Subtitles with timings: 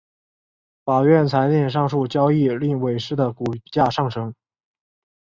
[0.83, 4.33] 法院裁定上述交易令伟仕的股价上升。